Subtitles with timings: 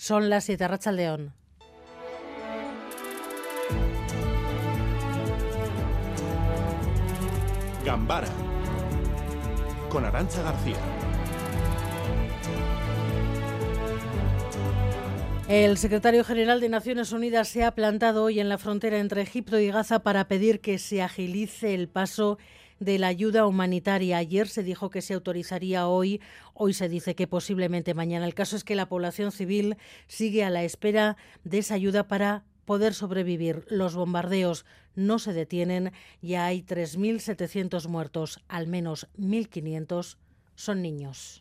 [0.00, 1.34] Son las 7 Racha León.
[7.84, 8.26] Gambara
[9.90, 10.78] con Arancha García.
[15.48, 19.58] El secretario general de Naciones Unidas se ha plantado hoy en la frontera entre Egipto
[19.58, 22.38] y Gaza para pedir que se agilice el paso
[22.80, 24.18] de la ayuda humanitaria.
[24.18, 26.20] Ayer se dijo que se autorizaría hoy,
[26.54, 28.26] hoy se dice que posiblemente mañana.
[28.26, 29.76] El caso es que la población civil
[30.08, 33.64] sigue a la espera de esa ayuda para poder sobrevivir.
[33.68, 40.16] Los bombardeos no se detienen, ya hay 3.700 muertos, al menos 1.500
[40.54, 41.40] son niños.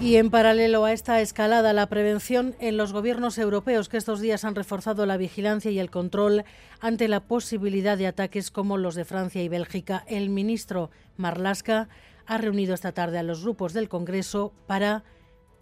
[0.00, 4.46] Y en paralelo a esta escalada, la prevención en los gobiernos europeos que estos días
[4.46, 6.44] han reforzado la vigilancia y el control
[6.80, 10.02] ante la posibilidad de ataques como los de Francia y Bélgica.
[10.08, 11.90] El ministro Marlaska
[12.24, 15.04] ha reunido esta tarde a los grupos del Congreso para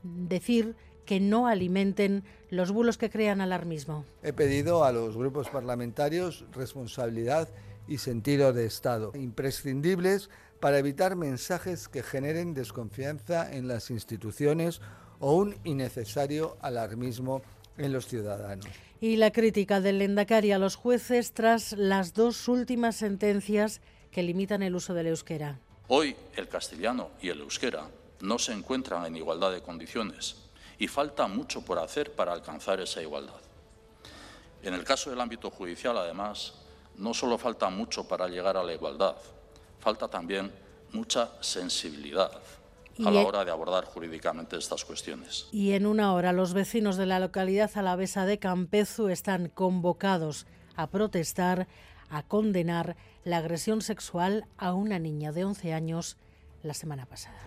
[0.04, 4.04] decir que no alimenten los bulos que crean alarmismo.
[4.22, 7.48] He pedido a los grupos parlamentarios responsabilidad
[7.88, 14.80] y sentido de Estado, imprescindibles para evitar mensajes que generen desconfianza en las instituciones
[15.20, 17.42] o un innecesario alarmismo
[17.76, 18.66] en los ciudadanos.
[19.00, 23.80] Y la crítica del Lendakari a los jueces tras las dos últimas sentencias
[24.10, 25.60] que limitan el uso del euskera.
[25.86, 27.88] Hoy el castellano y el euskera
[28.20, 30.36] no se encuentran en igualdad de condiciones
[30.78, 33.40] y falta mucho por hacer para alcanzar esa igualdad.
[34.62, 36.54] En el caso del ámbito judicial, además,
[36.98, 39.16] no solo falta mucho para llegar a la igualdad,
[39.78, 40.52] falta también
[40.92, 42.30] mucha sensibilidad
[43.04, 45.46] a la hora de abordar jurídicamente estas cuestiones.
[45.52, 50.88] Y en una hora los vecinos de la localidad alavesa de Campezu están convocados a
[50.88, 51.68] protestar,
[52.10, 56.16] a condenar la agresión sexual a una niña de 11 años
[56.62, 57.38] la semana pasada.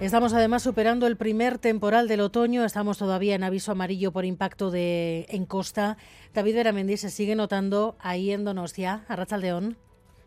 [0.00, 2.64] Estamos además superando el primer temporal del otoño.
[2.64, 5.96] Estamos todavía en aviso amarillo por impacto de en costa.
[6.34, 9.76] David Veramendi se sigue notando ahí en Donostia, a León.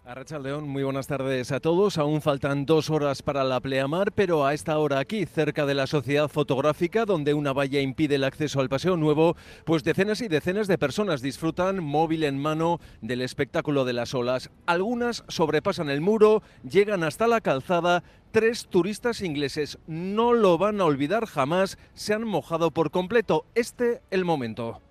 [0.08, 1.98] Arracha León, muy buenas tardes a todos.
[1.98, 5.88] Aún faltan dos horas para la pleamar, pero a esta hora aquí, cerca de la
[5.88, 9.36] Sociedad Fotográfica, donde una valla impide el acceso al Paseo Nuevo,
[9.66, 14.52] pues decenas y decenas de personas disfrutan móvil en mano del espectáculo de las olas.
[14.68, 18.04] Algunas sobrepasan el muro, llegan hasta la calzada.
[18.30, 23.48] Tres turistas ingleses no lo van a olvidar jamás, se han mojado por completo.
[23.56, 24.85] Este el momento.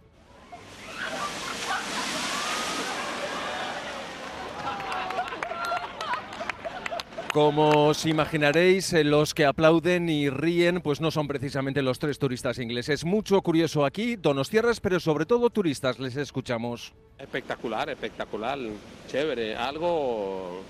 [7.35, 12.17] Como os imaginaréis, eh, los que aplauden y ríen pues no son precisamente los tres
[12.21, 13.05] turistas ingleses.
[13.05, 16.93] Mucho curioso aquí, donostiarras, pero sobre todo turistas, les escuchamos.
[17.19, 18.57] Espectacular, espectacular,
[19.09, 20.63] chévere, algo,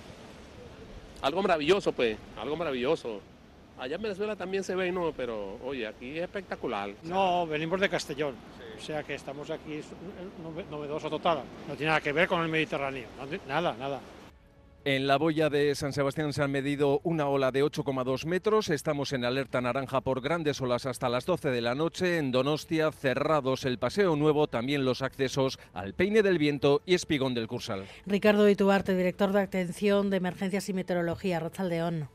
[1.20, 3.20] algo maravilloso pues, algo maravilloso.
[3.78, 5.12] Allá en Venezuela también se ve, ¿no?
[5.14, 6.94] Pero, oye, aquí es espectacular.
[7.02, 8.36] No, venimos de Castellón,
[8.78, 9.82] o sea que estamos aquí
[10.70, 11.42] novedoso total.
[11.68, 13.04] No tiene nada que ver con el Mediterráneo,
[13.46, 14.00] nada, nada.
[14.86, 18.68] En la boya de San Sebastián se ha medido una ola de 8,2 metros.
[18.68, 22.18] Estamos en alerta naranja por grandes olas hasta las 12 de la noche.
[22.18, 27.32] En Donostia, cerrados el Paseo Nuevo, también los accesos al Peine del Viento y Espigón
[27.32, 27.86] del Cursal.
[28.04, 32.10] Ricardo Ituarte, director de Atención de Emergencias y Meteorología, Rachaldeón.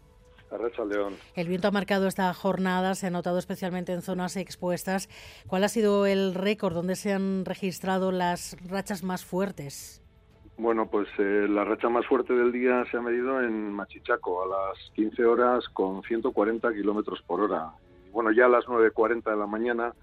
[0.88, 1.18] León.
[1.36, 5.10] El viento ha marcado esta jornada, se ha notado especialmente en zonas expuestas.
[5.48, 10.04] ¿Cuál ha sido el récord donde se han registrado las rachas más fuertes?
[10.60, 14.48] Bueno, pues eh, la racha más fuerte del día se ha medido en Machichaco a
[14.48, 17.72] las 15 horas con 140 kilómetros por hora.
[18.12, 19.94] Bueno, ya a las 9.40 de la mañana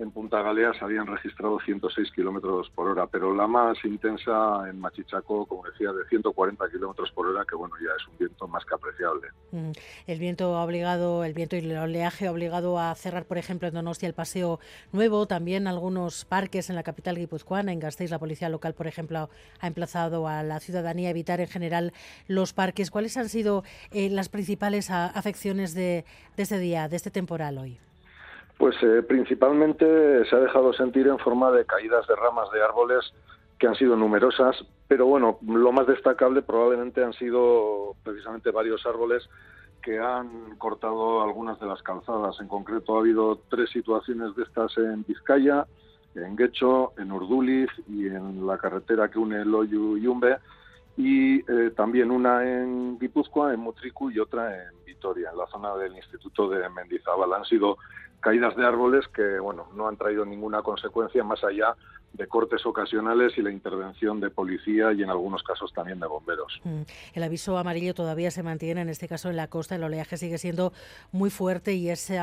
[0.00, 4.80] en Punta Galea se habían registrado 106 kilómetros por hora, pero la más intensa en
[4.80, 8.64] Machichaco, como decía, de 140 kilómetros por hora, que bueno, ya es un viento más
[8.64, 9.28] que apreciable.
[9.52, 9.72] Mm,
[10.06, 13.68] el viento ha obligado, el viento y el oleaje ha obligado a cerrar, por ejemplo,
[13.68, 14.58] en Donostia el Paseo
[14.92, 19.28] Nuevo, también algunos parques en la capital guipuzcoana, en Gasteiz, la policía local, por ejemplo,
[19.60, 21.92] ha emplazado a la ciudadanía a evitar en general
[22.26, 22.90] los parques.
[22.90, 27.78] ¿Cuáles han sido eh, las principales afecciones de, de este día, de este temporal hoy?
[28.60, 29.86] Pues eh, principalmente
[30.26, 33.10] se ha dejado sentir en forma de caídas de ramas de árboles
[33.58, 34.54] que han sido numerosas,
[34.86, 39.26] pero bueno, lo más destacable probablemente han sido precisamente varios árboles
[39.82, 42.38] que han cortado algunas de las calzadas.
[42.38, 45.66] En concreto ha habido tres situaciones de estas en Vizcaya,
[46.14, 50.36] en Guecho, en Urduliz y en la carretera que une Loyu y Umbe,
[51.00, 55.74] y eh, también una en Guipúzcoa, en Mutricu y otra en Vitoria, en la zona
[55.76, 57.32] del Instituto de Mendizábal.
[57.32, 57.78] Han sido
[58.20, 61.74] caídas de árboles que bueno no han traído ninguna consecuencia más allá
[62.12, 66.60] de cortes ocasionales y la intervención de policía y en algunos casos también de bomberos.
[66.64, 66.82] Mm.
[67.14, 70.36] El aviso amarillo todavía se mantiene, en este caso en la costa, el oleaje sigue
[70.36, 70.72] siendo
[71.12, 72.18] muy fuerte y ese,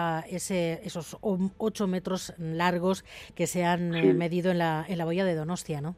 [0.83, 5.33] esos ocho metros largos que se han eh, medido en la, en la boya de
[5.33, 5.95] Donostia, ¿no?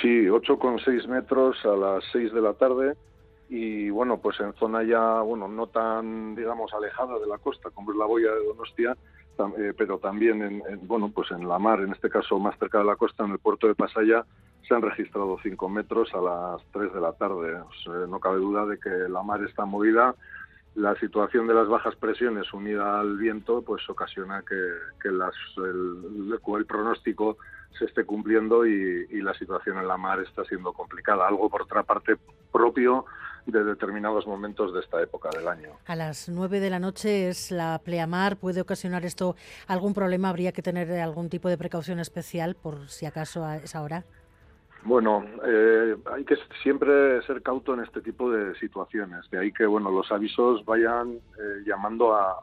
[0.00, 2.96] Sí, 8,6 metros a las 6 de la tarde
[3.48, 7.90] y bueno, pues en zona ya, bueno, no tan, digamos, alejada de la costa como
[7.90, 8.96] es la boya de Donostia,
[9.58, 12.84] eh, pero también en, bueno, pues en la mar, en este caso más cerca de
[12.84, 14.24] la costa, en el puerto de Pasaya,
[14.66, 17.58] se han registrado 5 metros a las 3 de la tarde.
[18.08, 20.14] no cabe duda de que la mar está movida.
[20.76, 26.66] La situación de las bajas presiones unida al viento pues ocasiona que, las, el, el,
[26.66, 27.38] pronóstico
[27.78, 31.26] se esté cumpliendo y, y la situación en la mar está siendo complicada.
[31.26, 32.16] Algo, por otra parte,
[32.52, 33.06] propio
[33.46, 35.70] de determinados momentos de esta época del año.
[35.86, 38.36] A las 9 de la noche es la pleamar.
[38.36, 39.36] ¿Puede ocasionar esto
[39.66, 40.28] algún problema?
[40.28, 44.04] ¿Habría que tener algún tipo de precaución especial por si acaso a esa hora?
[44.82, 49.28] Bueno, eh, hay que siempre ser cauto en este tipo de situaciones.
[49.30, 52.36] De ahí que bueno, los avisos vayan eh, llamando a,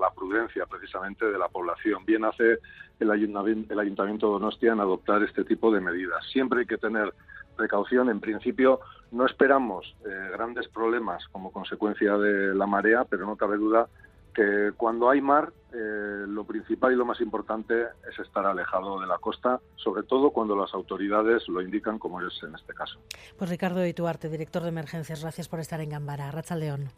[0.00, 2.04] la prudencia precisamente de la población.
[2.04, 2.58] Bien hace
[2.98, 6.24] el ayuntamiento, el ayuntamiento Donostia en adoptar este tipo de medidas.
[6.32, 7.14] Siempre hay que tener
[7.56, 8.10] precaución.
[8.10, 8.80] En principio,
[9.12, 13.88] no esperamos eh, grandes problemas como consecuencia de la marea, pero no cabe duda
[14.34, 19.06] que cuando hay mar, eh, lo principal y lo más importante es estar alejado de
[19.06, 22.98] la costa, sobre todo cuando las autoridades lo indican, como es en este caso.
[23.38, 26.30] Pues Ricardo Ituarte, director de emergencias, gracias por estar en Gambara.
[26.30, 26.90] Racha León.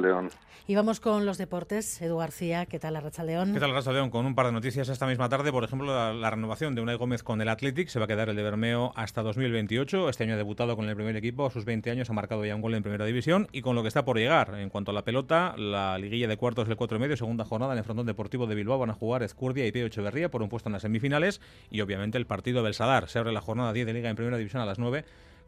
[0.00, 0.30] León.
[0.66, 2.00] Y vamos con los deportes.
[2.00, 3.52] Edu García, ¿qué tal León?
[3.52, 4.10] ¿Qué tal León?
[4.10, 5.52] Con un par de noticias esta misma tarde.
[5.52, 7.88] Por ejemplo, la, renovación de Unai Gómez con el Athletic.
[7.88, 10.08] Se va a quedar el de Bermeo hasta 2028.
[10.08, 11.44] Este año ha debutado con el primer equipo.
[11.46, 13.46] A sus 20 años ha marcado ya un gol en primera división.
[13.52, 14.54] Y con lo que está por llegar.
[14.54, 17.72] En cuanto a la pelota, la liguilla de cuartos del 4 y medio, segunda jornada
[17.72, 18.78] en el frontón deportivo de Bilbao.
[18.78, 21.42] Van a jugar Escurdia y Pío Echeverría por un puesto en las semifinales.
[21.70, 23.08] Y obviamente el partido del Sadar.
[23.08, 25.04] Se abre la jornada 10 de liga en primera división a las 9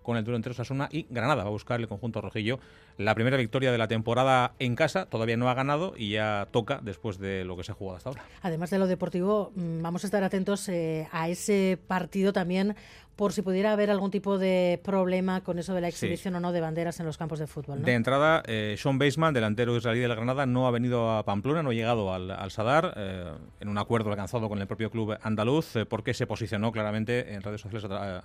[0.06, 1.43] con el duelo entre Osasuna y Granada.
[1.43, 2.61] Va a buscar el conjunto rojillo
[2.98, 5.06] la primera victoria de la temporada en casa.
[5.06, 8.10] Todavía no ha ganado y ya toca después de lo que se ha jugado hasta
[8.10, 8.25] ahora.
[8.43, 12.76] Además de lo deportivo, mm, vamos a estar atentos eh, a ese partido también
[13.16, 16.52] por si pudiera haber algún tipo de problema con eso de la exhibición o no
[16.52, 17.82] de banderas en los campos de fútbol.
[17.82, 21.62] De entrada, eh, Sean Baseman, delantero israelí de la Granada, no ha venido a Pamplona,
[21.62, 25.76] no ha llegado al, Sadar, eh, en un acuerdo alcanzado con el propio club andaluz,
[25.76, 28.22] eh, porque se posicionó claramente en redes sociales a,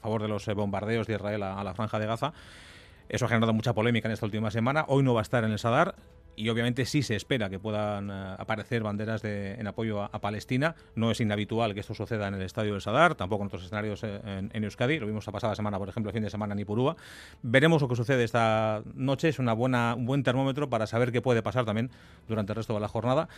[0.00, 2.34] favor de los bombardeos de Israel a, a la franja de Gaza.
[3.08, 4.84] Eso ha generado mucha polémica en esta última semana.
[4.88, 5.94] Hoy no va a estar en el Sadar
[6.36, 10.74] y obviamente sí se espera que puedan eh, aparecer banderas de, en apoyo a, Palestina.
[10.94, 14.02] No es inhabitual que esto suceda en el estadio del Sadar, tampoco en otros escenarios
[14.04, 14.98] eh, en, Euskadi.
[14.98, 16.96] Lo vimos la pasada semana, por ejemplo, el fin de semana en Ipurúa.
[17.42, 19.28] Veremos lo que sucede esta noche.
[19.28, 21.90] Es una buena, un buen termómetro para saber qué puede pasar también
[22.28, 23.28] durante el resto de la jornada.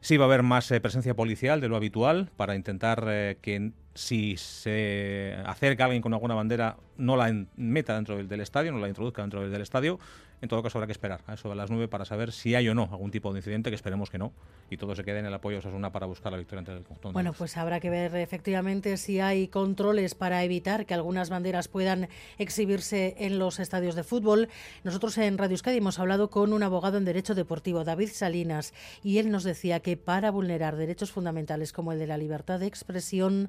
[0.00, 4.36] Sí va a haber más eh, presencia policial de lo habitual para intentar que si
[4.36, 9.22] se acerca alguien con alguna bandera no la meta dentro del estadio, no la introduzca
[9.22, 10.00] dentro del estadio
[10.42, 12.68] en todo caso, habrá que esperar a eso de las nueve para saber si hay
[12.68, 14.32] o no algún tipo de incidente, que esperemos que no,
[14.70, 16.82] y todo se quede en el apoyo de Osasuna para buscar la victoria entre el
[16.82, 17.12] conjunto.
[17.12, 22.08] Bueno, pues habrá que ver efectivamente si hay controles para evitar que algunas banderas puedan
[22.38, 24.48] exhibirse en los estadios de fútbol.
[24.82, 28.74] Nosotros en Radio Euskadi hemos hablado con un abogado en Derecho Deportivo, David Salinas,
[29.04, 32.66] y él nos decía que para vulnerar derechos fundamentales como el de la libertad de
[32.66, 33.48] expresión,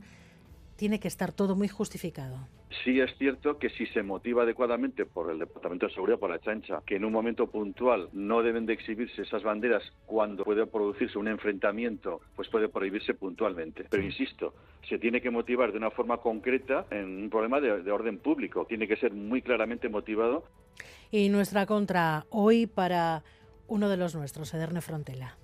[0.75, 2.47] tiene que estar todo muy justificado.
[2.83, 6.39] Sí es cierto que si se motiva adecuadamente por el Departamento de Seguridad, por la
[6.39, 11.17] chancha, que en un momento puntual no deben de exhibirse esas banderas cuando puede producirse
[11.17, 13.85] un enfrentamiento, pues puede prohibirse puntualmente.
[13.89, 14.53] Pero insisto,
[14.89, 18.65] se tiene que motivar de una forma concreta en un problema de, de orden público.
[18.65, 20.45] Tiene que ser muy claramente motivado.
[21.11, 23.23] Y nuestra contra hoy para
[23.67, 25.37] uno de los nuestros, Ederne Frontela.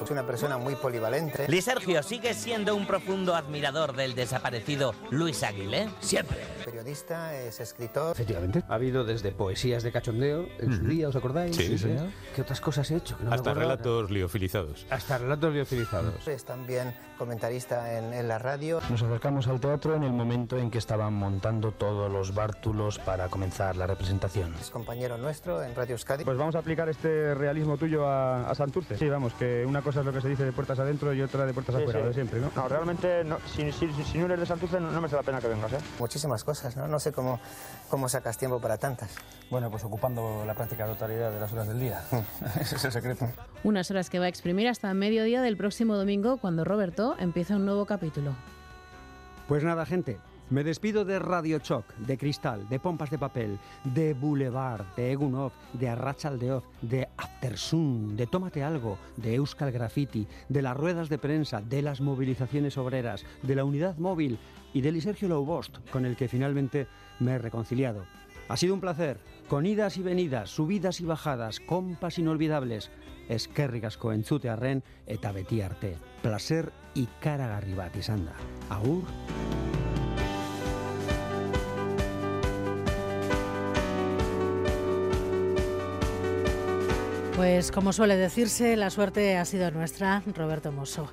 [0.00, 1.46] Es una persona muy polivalente.
[1.48, 5.90] Luis Sergio sigue siendo un profundo admirador del desaparecido Luis Aguilé.
[6.00, 6.38] Siempre.
[6.64, 8.12] Periodista, es escritor.
[8.12, 8.62] Efectivamente.
[8.68, 11.54] Ha habido desde poesías de cachondeo en su día, ¿os acordáis?
[11.54, 11.94] Sí, sí.
[12.34, 13.18] ¿Qué otras cosas he hecho?
[13.30, 14.86] Hasta relatos liofilizados.
[14.88, 16.26] Hasta relatos liofilizados.
[16.26, 18.80] Es también comentarista en, en, la radio.
[18.90, 23.28] Nos acercamos al teatro en el momento en que estaban montando todos los bártulos para
[23.28, 24.54] comenzar la representación.
[24.60, 26.24] Es compañero nuestro en Radio Euskadi.
[26.24, 28.96] Pues vamos a aplicar este realismo tuyo a, a Santurce.
[28.96, 31.46] Sí, vamos, que una cosa es lo que se dice de puertas adentro y otra
[31.46, 32.50] de puertas afuera, de siempre, ¿no?
[32.54, 35.22] No, realmente, no, si, si, si, no eres de Santurce, no, no, me hace la
[35.22, 35.78] pena que vengas, ¿eh?
[35.98, 36.86] Muchísimas cosas, ¿no?
[36.88, 37.40] No sé cómo,
[37.88, 39.14] cómo sacas tiempo para tantas.
[39.50, 42.02] Bueno, pues ocupando la práctica totalidad de las horas del día.
[42.60, 43.28] Ese es el secreto.
[43.64, 47.66] Unas horas que va a exprimir hasta mediodía del próximo domingo, cuando Roberto empieza un
[47.66, 48.34] nuevo capítulo.
[49.48, 50.18] Pues nada, gente,
[50.50, 55.52] Me despido de Radio Choc, de Cristal, de Pompas de Papel, de Boulevard, de Egunov,
[55.72, 61.62] de Arrachaldeoz, de Aftersun, de Tómate Algo, de Euskal Graffiti, de las ruedas de prensa,
[61.62, 64.38] de las movilizaciones obreras, de la unidad móvil
[64.74, 66.86] y de Sergio Loubost, con el que finalmente
[67.18, 68.04] me he reconciliado.
[68.48, 69.18] Ha sido un placer,
[69.48, 72.90] con idas y venidas, subidas y bajadas, compas inolvidables.
[73.28, 75.96] Eskerrik asko entzutearren eta beti arte.
[76.20, 78.36] Placer ikaragarri bat izan da.
[78.68, 79.06] Agur.
[87.42, 91.12] Pues como suele decirse, la suerte ha sido nuestra, Roberto Mosso.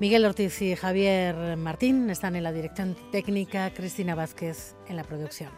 [0.00, 5.50] Miguel Ortiz y Javier Martín están en la dirección técnica, Cristina Vázquez en la producción.